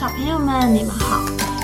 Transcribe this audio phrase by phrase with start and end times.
[0.00, 1.20] 小朋友们，你们好，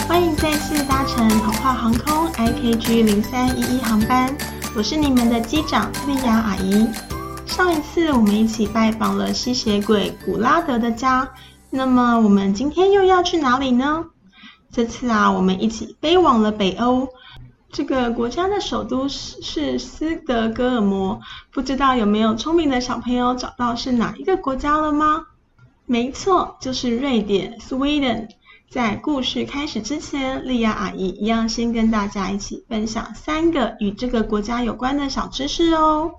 [0.07, 4.37] 欢迎再次搭乘童话航空 IKG 零三一一航班，
[4.77, 6.87] 我是你们的机长莉亚阿姨。
[7.47, 11.27] 上一次我们一起拜访了吸血鬼古拉德的家，
[11.71, 14.05] 那么我们今天又要去哪里呢？
[14.71, 17.09] 这次啊，我们一起飞往了北欧。
[17.73, 21.19] 这个国家的首都是是斯德哥尔摩，
[21.51, 25.25] 不知道有没有聪明的小朋友找到是哪一个国家了吗？
[25.89, 28.29] 没错，就是瑞典 （Sweden）。
[28.69, 36.11] 在故事开始之前，莉亚阿姨一样先跟大家一起分享三个与这个国家有关的小知识哦。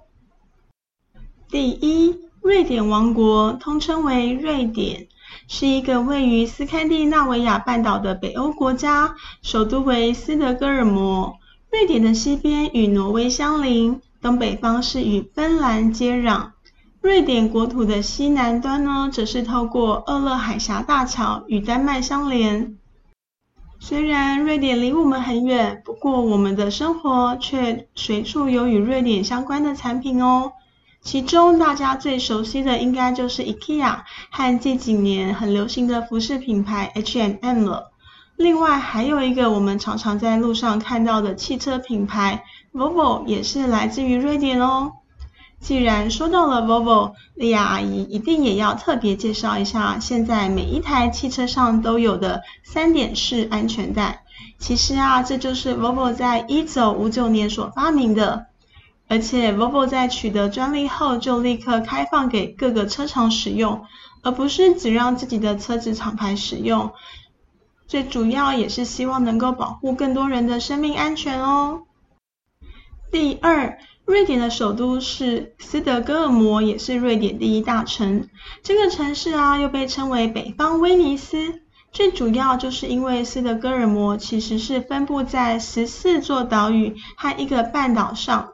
[1.49, 5.09] 第一，瑞典王国通称为瑞典，
[5.49, 11.35] 是一个位于斯堪的纳维亚半岛的北欧国家，首都为斯德哥尔摩。
[11.69, 16.51] 瑞典的西边与挪威相邻，东北方是与芬兰接壤。
[17.07, 22.75] 瑞典国土的西南端呢，则是透过厄勒海峡大桥与丹麦相连。
[23.79, 30.51] 虽然瑞典离我们很远，不过我们的生活却随处有与瑞典相关的产品哦。
[31.01, 33.99] 其中大家最熟悉的应该就是 IKEA
[34.29, 37.93] 和近几年很流行的服饰品牌 H&M 了。
[38.35, 44.91] 另外还有一个我们常常在路上看到的汽车品牌 Volvo 也是来自于瑞典哦。
[45.59, 54.23] 既然说到了 Volvo，莉亚阿姨一定也要特别介绍一下现在每一台汽车上都有的三点式安全带。
[54.59, 58.45] 其实啊，这就是 Volvo 在一九五九年所发明的，
[59.07, 63.83] 而且 Volvo 在取得专利后就立刻开放给各个车厂使用，
[64.21, 66.91] 而不是只让自己的车子厂牌使用。
[67.87, 71.81] 最主要也是希望能够保护更多人的生命安全哦。
[73.11, 73.79] 第二。
[74.07, 78.29] 瑞典的首都是斯德哥尔摩，也是瑞典第一大城。
[78.63, 81.59] 这个城市啊，又被称为北方威尼斯。
[81.91, 88.53] 最主要就是因为斯德哥尔摩其实是分布在十四座岛屿和一个半岛上，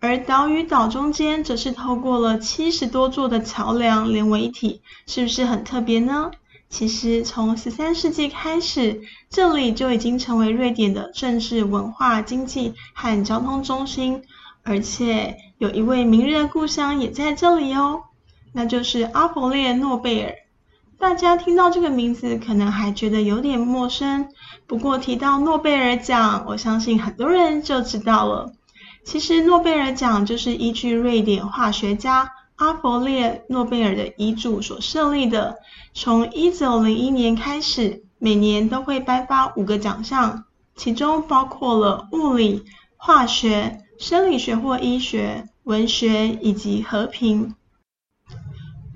[0.00, 6.30] 而岛与岛中间则是透过了七十多座的桥梁连为一体，是不是很特别呢？
[6.70, 14.22] 其实从十三世纪开始，这里就已经成为瑞典的政治、文化、经济和交通中心。
[14.70, 18.02] 而且有一位名人的故乡也在这里哦，
[18.52, 20.32] 那就是阿佛列诺贝尔。
[20.96, 24.28] 大家听到这个名字可能还觉得有点陌生，
[24.68, 28.52] 不过提到诺贝尔奖，我相信很多人就知道了。
[29.02, 35.56] 其实诺贝尔奖就是依据瑞典化学家阿佛列诺贝尔的遗嘱所设立的，
[35.94, 40.44] 从一九零一年开始，每年都会颁发五个奖项，
[40.76, 42.62] 其中包括了物理、
[42.96, 43.80] 化学。
[44.00, 47.54] 生理学或医学、文学以及和平，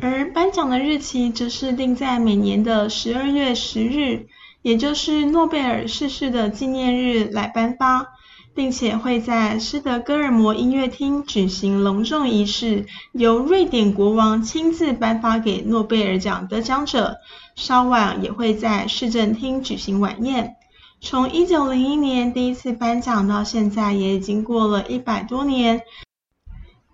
[0.01, 4.27] 而颁奖的日期则是定在每年的十二月十日，
[4.63, 8.15] 也就是诺贝尔逝世的纪念日来颁发，
[8.55, 17.19] 并且会在斯德哥尔摩音乐厅举行隆重仪式，由瑞典国王亲自颁发给诺贝尔奖得奖者，
[17.57, 20.57] 稍晚也会在市政厅举行晚宴。
[21.01, 25.83] 从一九零一年第一次颁奖到现在，也已经过了一百多年。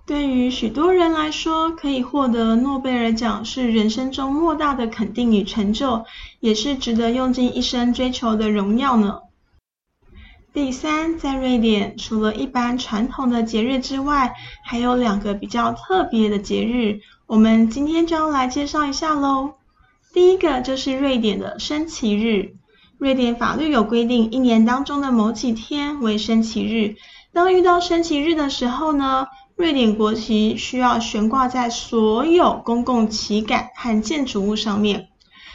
[0.06, 6.05] 对于许多人来说，可以获得诺贝尔奖是人生中莫大的肯定与成就，
[6.41, 9.21] 也是值得用尽一生追求的荣耀呢。
[10.53, 14.34] 第三，在瑞典，除了一般传统的节日之外，
[14.65, 19.53] 还有两个比较特别的节日，我们今天就要来介绍一下喽。
[20.12, 22.56] 第一个就是瑞典的升旗日。
[23.00, 26.97] 瑞典法律有规定，一年当中的某几天为升旗日。
[27.33, 35.09] 当遇到升旗日的时候呢，瑞典国旗需要悬挂在所有公共旗杆和建筑物上面。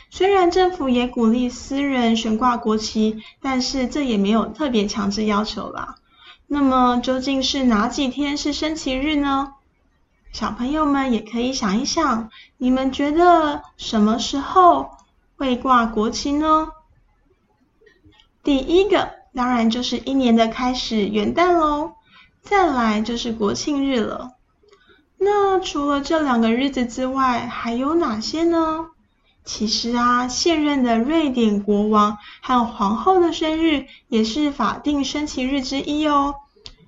[0.10, 5.98] 虽然政府也鼓励私人悬挂国旗，但是这也没有特别强制要求啦。
[6.48, 9.50] 那么究竟是哪几天是升旗日呢？
[10.32, 14.90] 小朋友们也可以想一想，你们觉得什么时候
[15.38, 16.70] 会挂国旗呢？
[18.46, 21.94] 第一个当然就是一年的开始，元旦喽，
[22.44, 24.34] 再来就是国庆日了。
[25.18, 28.86] 那除了这两个日子之外，还有哪些呢？
[29.44, 36.36] 其实啊，现任的瑞典国王和皇后的生日也是法定升旗日之一哦。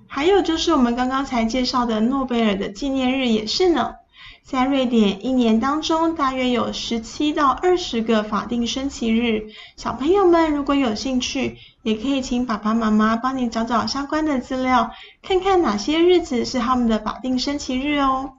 [0.06, 3.94] 还有就是我们刚刚才介绍的诺贝尔的纪念日也是呢。
[4.48, 9.48] 在瑞典，一年当中大约有十七到二十个法定升旗日。
[9.76, 14.90] 小朋友们如果有兴趣，也可以请爸爸妈妈帮你找找相关的资料，
[15.20, 18.36] 看看哪些日子是他们的法定升旗日哦。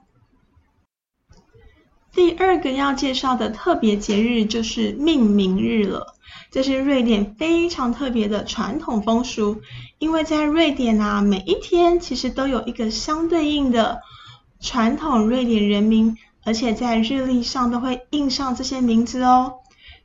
[2.12, 6.16] 第二个要介绍的特别节日就是命名日了。
[6.50, 9.60] 这是瑞典非常特别的传统风俗，
[10.00, 14.00] 因为在瑞典啊，每一天其实都有一个相对应的
[14.60, 19.54] 传统瑞典人名，而且在日历上都会印上这些名字哦。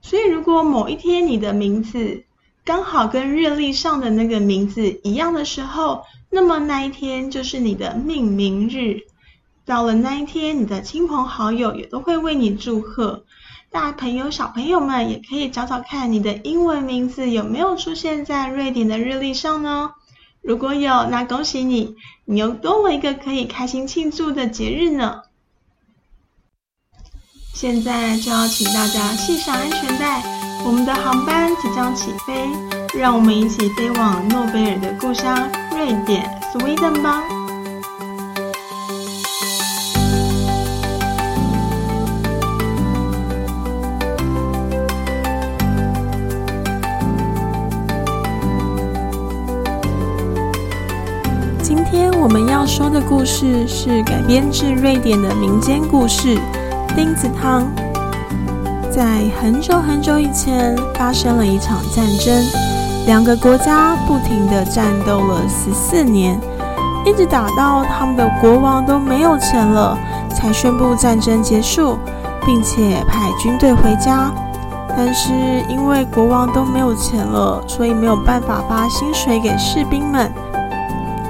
[0.02, 2.24] 所以，如果某一天你的名字
[2.63, 9.02] 刚好跟日历上的那个名字一样的时候，那么那一天就是你的命名日。
[9.66, 13.24] 到了那一天，你的亲朋好友也都会为你祝贺。
[13.72, 19.92] 大朋友、小朋友们也可以找找看，你的英文名字有没有出现在瑞典的日历上呢？
[20.45, 21.95] 如果有，那恭喜你，
[22.25, 25.24] 你又多了一个可以开心庆祝的节日呢。
[27.56, 30.21] 现在就要请大家系上安全带，
[30.63, 32.47] 我们的航班即将起飞，
[32.94, 37.24] 让我们一起飞往诺贝尔的故乡瑞典 Sweden 吧。
[52.25, 56.36] 我们要说的故事是改编自瑞典的民间故事
[56.95, 57.62] 《钉子汤》。
[58.89, 62.44] 在很久很久以前，发生了一场战争，
[63.06, 66.36] 两个国家不停的战斗了十四年，
[67.06, 69.95] 一直打到他们的国王都没有钱了，
[70.33, 71.95] 才宣布战争结束，
[72.44, 74.33] 并且派军队回家。
[74.98, 75.31] 但是
[75.69, 80.33] 因为国王都没有钱了，所以没有办法发薪水给士兵们。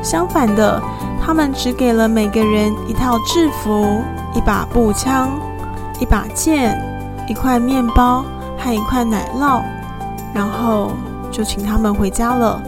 [0.06, 0.80] 相反的，
[1.26, 4.02] 他们只给了每个人一套制服、
[4.36, 5.32] 一把步枪、
[6.00, 6.80] 一把剑、
[7.28, 8.24] 一块面包
[8.58, 9.64] 和一块奶酪，
[10.32, 10.92] 然后
[11.32, 12.62] 就请他们回家了。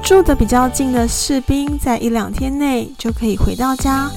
[0.00, 4.08] 住得比较近的士兵在一两天内就可以回到家，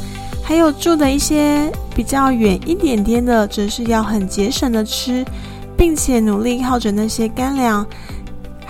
[0.43, 5.25] 还有住的一些比较远一点点的，则是要很节省的吃，
[5.75, 7.85] 并且努力靠着那些干粮。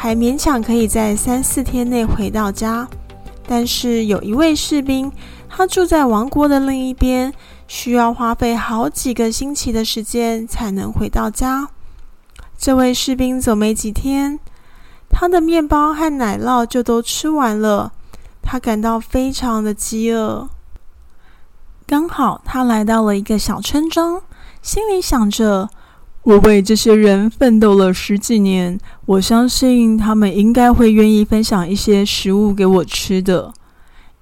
[0.04, 2.86] 还勉强可以在三四天内回到家，
[3.48, 5.10] 但是有一位士兵，
[5.48, 7.34] 他住在王国的另一边，
[7.70, 11.70] 需要花费好几个星期的时间才能回到家。
[12.58, 14.42] 这位士兵走没几天，
[15.10, 17.94] 他的面包和奶酪就都吃完了，
[18.42, 20.50] 他感到非常的饥饿。
[21.88, 24.22] 刚好他来到了一个小村庄，
[24.62, 25.70] 心里想着。
[26.24, 33.54] 我为这些人奋斗了十几年，我相信他们应该会愿意分享一些食物给我吃的。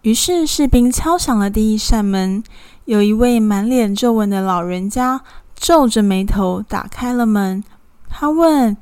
[0.02, 2.44] 于是，士兵敲响了第一扇门，
[2.86, 5.22] 有一位满脸皱纹的老人家
[5.56, 7.64] 皱着眉头打开了门。
[8.10, 8.76] 他问：“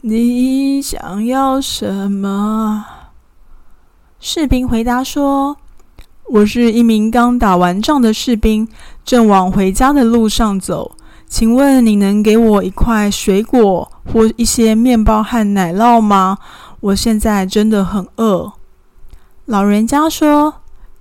[0.00, 2.86] 你想要什么？”
[4.18, 5.58] 士兵回答说
[6.24, 8.66] ：“我是一名刚打完仗的士兵，
[9.04, 10.92] 正往回家的路上走。”
[11.28, 16.38] 请问你能给我一块水果或一些面包和奶酪吗？
[16.80, 18.52] 我现在真的很饿。
[19.44, 20.54] 老人家说：“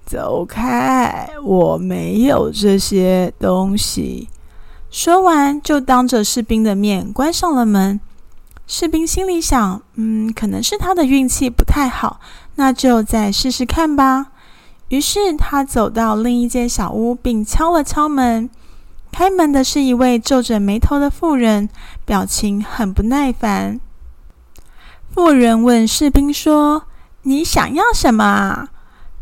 [0.06, 4.28] 走开，我没有这些东西。”
[4.90, 8.00] 说完，就当着士兵的面关上了门。
[8.68, 12.20] 士兵心里想：“嗯，可能是他的运气不太好，
[12.56, 14.28] 那就再试试看吧。”
[14.90, 18.50] 于是他走到另一间小屋，并敲了敲门。
[19.18, 21.70] 开门的是一位皱着眉头的妇人，
[22.04, 23.80] 表情很不耐烦。
[25.10, 26.84] 妇人问士兵说
[27.24, 28.68] ：“你想要什么啊？”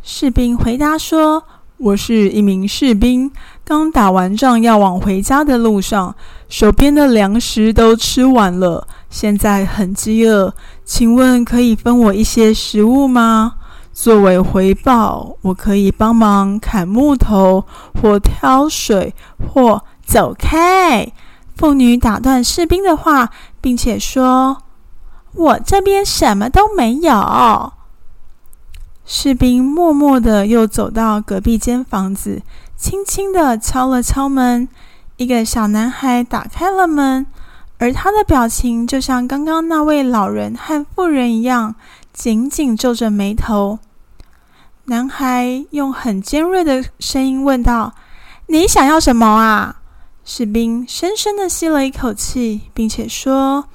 [0.02, 1.44] 士兵回答说
[1.78, 3.32] ：“我是一名士兵，
[3.64, 6.16] 刚打完仗，要往回家的路上，
[6.50, 13.58] 手边的粮食都吃完了，现在很饥饿，请问可以分我一些食物吗？”
[13.94, 17.64] 作为回报，我可以帮忙砍木头，
[18.02, 21.12] 或挑水，或走开。
[21.56, 23.30] 妇女打断士兵的话，
[23.62, 24.64] 并且说
[25.36, 27.74] ：“我这边什么都没有。”
[29.06, 32.42] 士兵默默地又走到隔壁间房子，
[32.76, 34.68] 轻轻地敲了敲门。
[35.18, 37.28] 一个小男孩打开了门，
[37.78, 41.76] 而他的表情就像刚刚那位老人和妇人一样。
[42.14, 43.80] 紧紧皱着眉头，
[44.86, 47.96] 男孩用很尖锐的声音问道
[48.48, 49.82] ：“你想要什么啊？”
[50.24, 53.66] 士兵深深的吸了一口气，并且说：“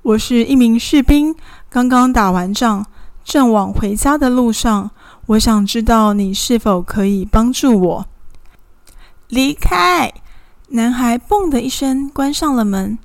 [0.00, 1.36] 我是一名士兵，
[1.68, 2.86] 刚刚打完仗，
[3.22, 4.90] 正往回家的路上。
[5.26, 8.06] 我想知道你是否可以帮助我。”
[9.28, 10.10] 离开！
[10.68, 12.98] 男孩“嘣”的一声关上了门。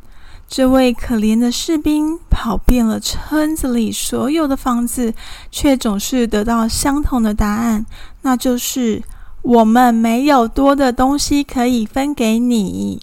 [0.50, 5.14] 这位可怜的士兵跑遍了村子里所有的房子，
[5.52, 7.86] 却总是得到相同的答案，
[8.24, 9.04] 那就是
[9.44, 13.00] 我们没有多的东西可以分给你。”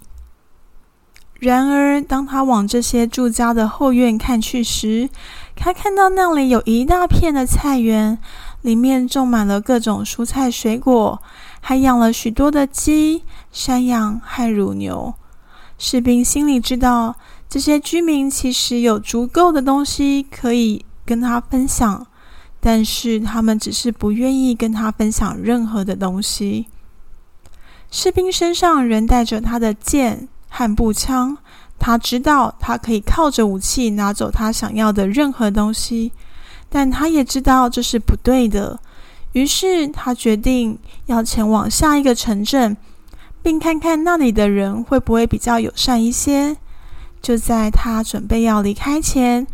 [1.39, 5.09] 然而，当他往这些住家的后院看去时，
[5.55, 8.19] 他看到那里有一大片的菜园，
[8.63, 11.23] 里面种满了各种蔬菜水果，
[11.61, 13.23] 还养了许多的鸡、
[13.53, 15.15] 山羊和乳牛。
[15.79, 17.15] 士兵心里知道，
[17.49, 22.07] 这些居民其实有足够的东西可以跟他分享，
[22.61, 26.67] 但是他们只是不愿意跟他分享任何的东西。
[27.91, 31.39] 士兵身上仍带着他的剑和步枪。
[31.79, 36.11] 他知道他可以靠着武器拿走他想要的任何东西，
[36.71, 38.81] 但他也知道这是不对的。
[39.33, 42.75] 于是他决定要前往下一个城镇，
[43.43, 46.57] 并看看那里的人会不会比较友善一些。
[47.27, 49.45] 就在他准备要离开前，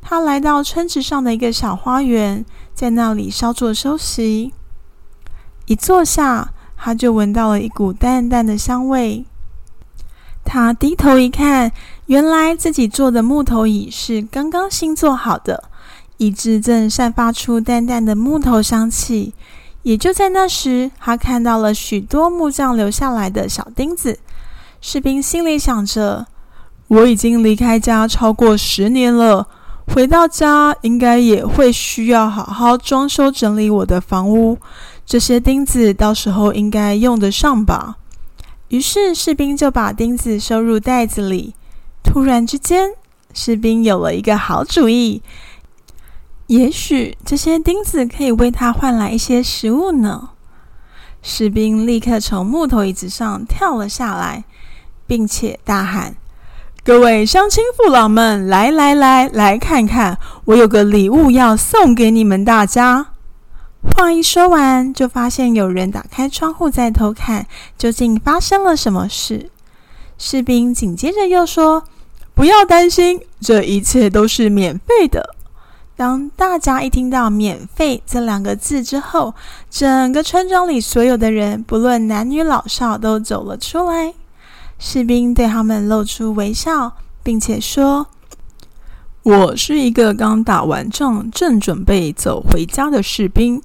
[0.00, 4.54] 他来到村子上的一个小花园，在那里稍作休息。
[5.66, 9.26] 一坐下，他就闻到了一股淡淡的香味。
[10.46, 11.70] 他低头一看，
[12.06, 15.64] 原来自己坐的木头椅是刚刚新做好的，
[16.16, 19.34] 椅子正散发出淡淡的木头香气。
[19.82, 24.18] 也就在那时，他看到了许多木匠留下来的小钉子。
[24.80, 26.26] 士兵心里想着
[26.90, 29.46] ：“我已经离开家超过十年了，
[29.86, 34.58] 回到家应该也会需要好好装修整理我的房屋。
[35.06, 37.96] 这些钉子到时候应该用得上吧。”
[38.70, 41.54] 于是，士兵就把钉子收入袋子里。
[42.02, 42.90] 突然之间，
[43.32, 45.22] 士兵有了一个好主意。
[46.48, 50.30] 也许这些钉子可以为他换来一些食物呢。
[51.22, 54.42] 士兵立刻从木头椅子上跳了下来，
[55.06, 56.16] 并且大喊
[56.90, 63.06] ：“各位乡亲父老们，来来来，来看看，我有个礼物要送给你们大家！”
[63.94, 67.46] 话一说完，就发现有人打开窗户在偷看，
[67.78, 69.50] 究竟发生了什么事？
[70.18, 71.84] 士兵紧接着又说
[72.34, 75.36] ：“不要担心，这一切都是免费的。”
[75.96, 79.32] 当大家一听到“免费”这两个字之后，
[79.70, 84.14] 整个村庄里所有的人，不论男女老少，都走了出来。
[84.82, 88.06] 士兵对他们露出微笑，并且说。
[89.22, 93.60] 我是一个刚打完仗，正准备走回家的士兵，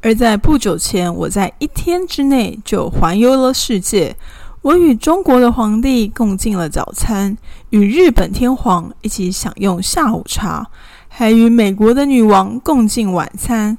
[0.00, 4.16] 而在不久前，我在一天之内就环游了世界。
[4.62, 7.36] 我与中国的皇帝共进了早餐，
[7.68, 10.66] 与日本天皇一起享用下午茶，
[11.08, 13.76] 还与美国的女王共进晚餐。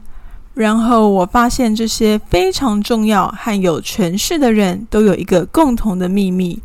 [0.54, 6.62] 然后我发现，这些非常重要和有权势的人都有一个共同的秘密。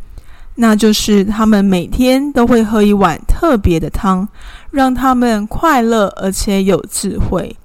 [0.62, 4.28] 那就是他们每天都会喝一碗特别的汤，
[4.70, 7.56] 让他们快乐而且有智慧。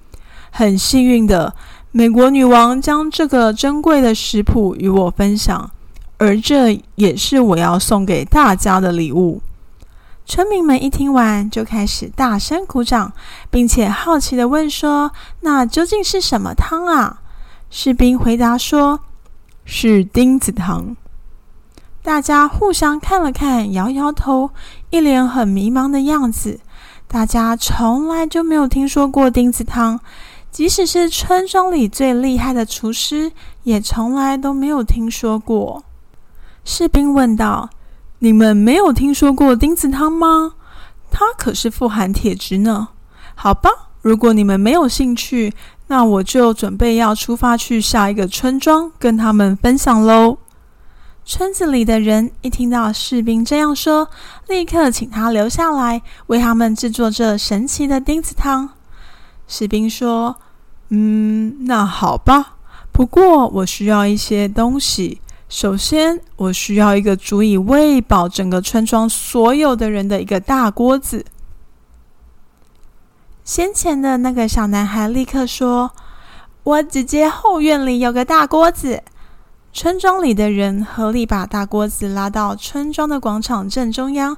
[0.50, 1.54] 很幸运的，
[1.92, 5.70] 美国女王将这个珍贵的食谱与我分享，
[6.20, 9.42] 而这也是我要送给大家的礼物。
[10.26, 13.12] 村民们一听完就开始大声鼓掌，
[13.52, 15.12] 并且好奇地问说
[15.44, 17.20] ：“那究竟是什么汤啊？”
[17.70, 19.02] 士兵回答说
[19.66, 20.96] ：“是钉子汤。”
[22.06, 24.52] 大家互相看了看，摇摇头，
[24.92, 26.60] 一脸很迷茫的样子。
[27.08, 30.00] 大家从来就没有听说过钉子汤，
[30.52, 33.32] 即使是村庄里最厉害的厨师，
[33.64, 35.84] 也从来都没有听说过。
[36.64, 37.72] 士兵问道
[38.20, 40.54] ：“你们没有听说过钉子汤吗？
[41.10, 42.90] 它可是富含铁质呢。”
[43.34, 43.72] 好吧，
[44.04, 45.56] 如果你们没有兴趣，
[45.88, 50.38] 那我就准备要出发去下一个村庄，跟他们分享喽。
[51.28, 54.08] 村子里的人一听到士兵这样说，
[54.48, 58.70] 立刻请他留下来，为他们制作这神奇的钉子汤。
[59.48, 60.36] 士兵说
[60.90, 62.58] ：“嗯，那好吧。
[62.92, 65.20] 不过我需要一些东西。
[65.50, 71.26] 首先，我需要一个足以喂饱整个村庄所有的人的一个大锅子。”
[73.44, 75.90] 先前的那个小男孩立刻说
[76.62, 79.02] ：“我姐姐后院里有个大锅子。”
[79.76, 84.38] 村庄里的人合力把大锅子拉到村庄的广场正中央，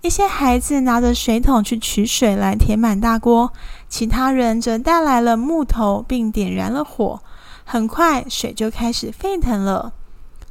[0.00, 3.52] 一些孩子拿着水桶去取水来填满大锅，
[3.88, 7.20] 其他人则带来了木头并点燃了火。
[7.64, 9.92] 很快，水就开始沸腾了。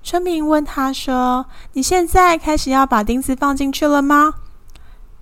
[0.04, 4.34] 村民问他说：“你现在开始要把钉子放进去了吗？”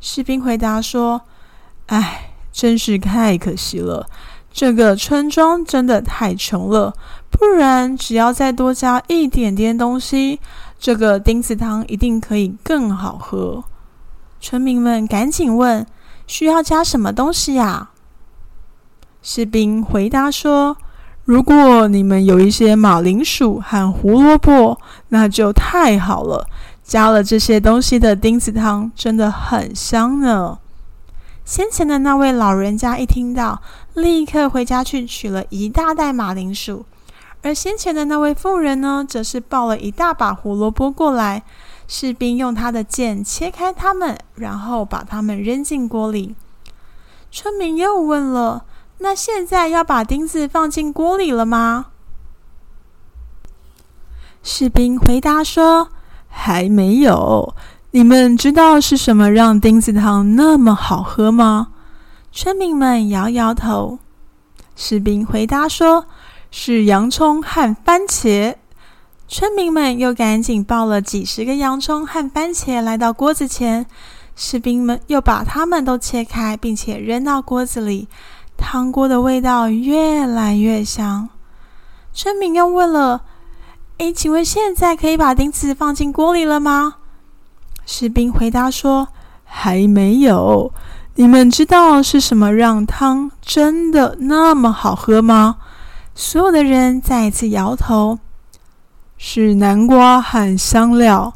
[0.01, 1.21] 士兵回答说
[1.85, 4.09] ：“唉，真是太可惜了。”
[4.53, 6.93] 这个村庄真的太穷了，
[7.31, 10.39] 不然只要再多加一点点东西，
[10.79, 13.63] 这个钉子汤一定可以更好喝。
[14.39, 15.85] 村民们赶紧问
[16.27, 17.89] ：“需要加什么东西呀？”
[19.23, 20.77] 士兵回答说
[21.25, 24.77] ：“如果你们有一些马铃薯和胡萝卜，
[25.09, 26.45] 那就太好了。
[26.83, 30.59] 加了这些东西的丁子汤真的很香呢。
[31.45, 33.61] 先前的那位老人家一听到，
[33.93, 36.85] 立刻回家去取了一大袋马铃薯，
[37.41, 41.43] 而先前的那位妇人呢，则是抱了一大把胡萝卜过来。
[41.87, 46.35] 士兵用他的剑切开它们，然后把它们扔进锅里。
[47.31, 48.65] 村民又问了。
[48.99, 51.87] 那现在要把钉子放进锅里了吗？
[54.41, 55.89] 士兵回答说
[56.29, 57.53] ：“还没有。
[57.91, 61.72] 你们知道是什么让钉子汤那么好喝吗？”
[62.35, 63.99] 村民们摇摇头。
[64.75, 66.07] 士兵回答说
[66.49, 68.55] ：“是洋葱和番茄。”
[69.29, 73.85] 村民们又赶紧抱了几十个洋葱和番茄来到锅子前，
[74.35, 78.07] 士兵们又把它们都切开，并且扔到锅子里。
[78.57, 81.29] 汤锅的味道越来越香，
[82.13, 83.25] 村民又问了
[83.99, 86.95] ：“诶，请问现在可以把钉子放进锅里了吗？”
[87.85, 89.09] 士兵回答说
[89.45, 90.73] ：“还没有。
[91.15, 95.57] 你们知道是什么让汤真的那么好喝吗？”
[96.15, 98.19] 所有的人再一次摇头
[99.17, 101.33] ：“是南瓜和香料。”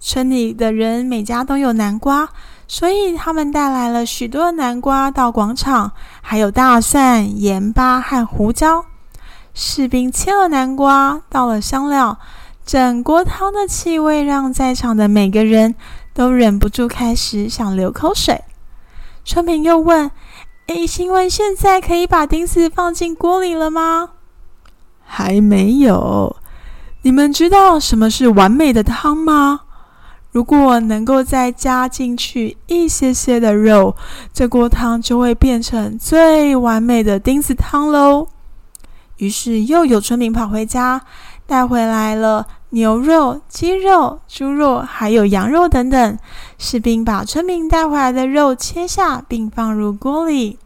[0.00, 2.28] 村里的人每家都有南瓜。
[2.66, 5.92] 所以他们带来了许多南瓜到广场，
[6.22, 8.86] 还有大蒜、盐巴和胡椒。
[9.52, 12.18] 士兵切了南瓜，倒了香料，
[12.64, 15.74] 整锅汤的气味让在场的每个人
[16.14, 18.42] 都忍不住开始想流口水。
[19.24, 20.10] 村民又问
[20.68, 24.10] ：“诶，请问现在可以把钉子放进锅里了吗？”
[25.04, 26.36] 还没有。
[27.02, 29.60] 你们知道什么是完美的汤吗？
[30.32, 33.94] 如果能够再加进去一些些的肉，
[34.32, 38.26] 这锅汤就会变成最完美的钉子汤喽。
[39.18, 41.02] 于是又有村民跑回家，
[41.46, 46.18] 带回来了牛肉、鸡肉、猪肉，还有羊肉等等。
[46.58, 50.58] 士兵把村民带回来的肉切下，并放入锅里。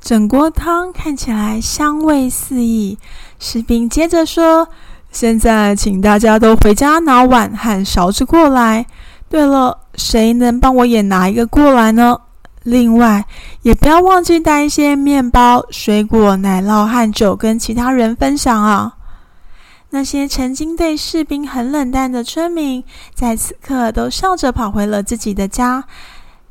[0.00, 2.96] 整锅汤看起来香味四溢。
[3.38, 4.68] 士兵接着说。
[5.10, 8.84] 现在，请大家都回家拿碗和勺子过来。
[9.28, 12.18] 对了，谁能帮我也拿一个过来呢？
[12.64, 13.24] 另外，
[13.62, 18.93] 也不要忘记带一些面包、水果、奶酪和酒跟其他人分享啊。
[19.94, 22.82] 那些曾经对士兵很冷淡的村民，
[23.14, 25.84] 在此刻都笑着跑回了自己的家，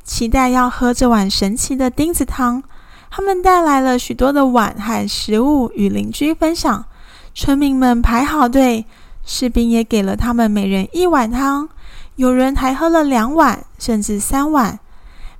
[0.02, 2.62] 期待要喝这碗神奇的钉子汤。
[3.10, 6.86] 他们带来了许多的碗和食物与邻居分享。
[7.34, 8.86] 村民们排好队，
[9.26, 11.68] 士兵也给了他们每人一碗汤，
[12.16, 14.78] 有人还喝了两碗，甚至三碗。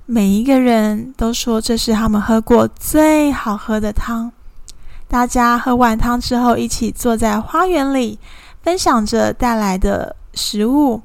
[0.05, 4.31] 每一个人都说这是他们喝过最好喝的汤。
[5.15, 8.19] 大家喝完汤之后，一起坐在花园里，
[8.61, 11.01] 分享着带来的食物。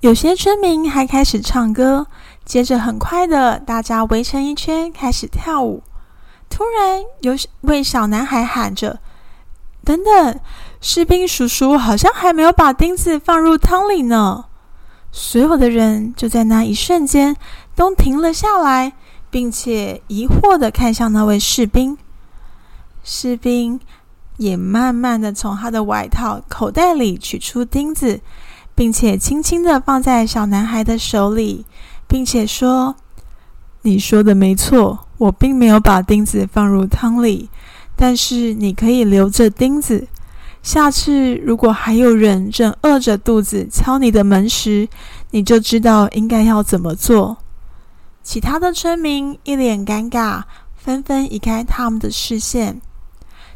[0.00, 2.06] 有些村民还开始唱歌，
[2.46, 5.82] 接着很快的，大家围成一圈开始跳舞。
[6.48, 8.98] 突然，有位小男孩喊着。
[9.84, 10.40] 等等，
[10.80, 14.46] 士兵叔叔好像还没有把钉子放入汤里呢。
[15.12, 17.36] 所有的人就在那一瞬间
[17.76, 18.94] 都停了下来，
[19.28, 21.98] 并且疑惑地看向那位士兵。
[23.10, 23.80] 士兵
[24.36, 28.20] 也慢慢地从他的外套口袋里取出钉子，
[28.74, 31.64] 并且轻轻地放在小男孩的手里，
[32.06, 32.94] 并且说
[33.80, 37.48] ：“你说的没错，我并没有把钉子放入汤里。”
[37.96, 40.06] 但是你可以留着钉子，
[40.62, 44.86] 下次如果还有人正饿着肚子敲你的门时，
[45.30, 47.38] 你就知道应该要怎么做。
[48.22, 50.42] 其他的村民一脸尴尬，
[50.76, 52.82] 纷纷移开他们的视线。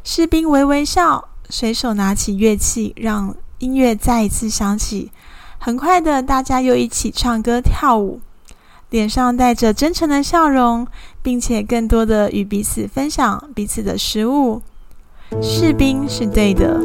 [0.04, 5.12] 士兵微微笑，随手拿起乐器，让音乐再一次响起。
[5.58, 8.20] 很快的，大家又一起唱歌跳舞。
[8.90, 10.86] 脸上带着真诚的笑容，
[11.22, 14.60] 并且更多的与彼此分享彼此的食物。
[15.40, 16.78] 士兵是对的，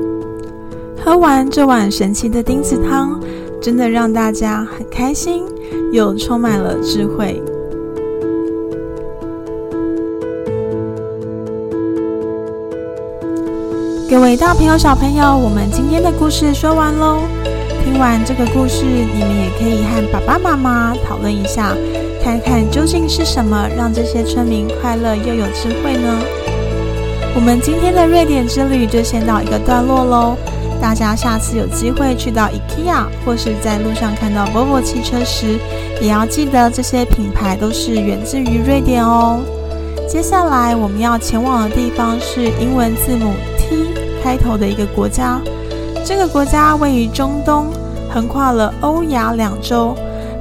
[1.04, 3.20] 喝完这碗神奇的钉子汤，
[3.60, 5.44] 真的让大家很开心，
[5.92, 7.42] 又充满了智慧。
[14.10, 17.20] 各位大朋友、小朋友，我们今天的故事说完喽。
[17.84, 21.76] 听完这个故事，你们也可以和爸爸妈妈讨论一下，
[22.24, 26.22] 看看究竟是什么让这些村民快乐又有智慧呢？
[27.36, 30.38] 我们今天的瑞典之旅就先到一个段落喽。
[30.82, 35.60] 大家下次有机会去到 IKEA 或是在路上看到 Volvo 汽车时，
[36.00, 39.42] 也要记得这些品牌都是源自于瑞典哦。
[40.08, 43.34] 接下来我们要前往的地方是英文字母
[44.28, 45.40] 开头的一个国家。
[46.04, 47.68] 这个国家位于中东，
[48.14, 49.96] 横跨了欧亚两洲，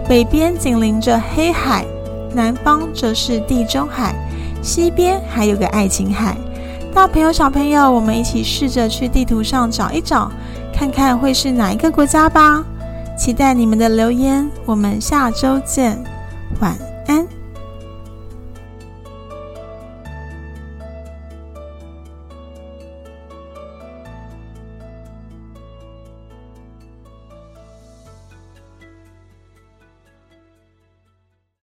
[0.09, 1.87] 北边紧邻着黑海，
[2.35, 4.12] 南方则是地中海，
[4.61, 6.37] 西边还有个爱琴海。
[6.92, 10.33] 大朋友、小朋友，我们一起试着去地图上找一找，
[10.75, 12.64] 看看会是哪一个国家吧。
[13.16, 15.96] 期待你们的留言，我们下周见，
[16.59, 16.77] 晚。